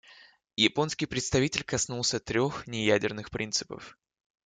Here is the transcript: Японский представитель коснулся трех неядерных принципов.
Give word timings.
Японский 0.57 1.05
представитель 1.05 1.61
коснулся 1.63 2.19
трех 2.19 2.65
неядерных 2.65 3.29
принципов. 3.29 3.99